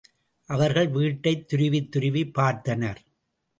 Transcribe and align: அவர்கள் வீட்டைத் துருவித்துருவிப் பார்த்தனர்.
அவர்கள் 0.49 0.87
வீட்டைத் 0.87 1.53
துருவித்துருவிப் 1.53 2.33
பார்த்தனர். 2.39 3.01